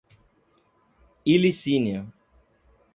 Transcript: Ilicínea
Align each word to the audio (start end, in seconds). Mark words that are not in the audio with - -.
Ilicínea 1.33 2.05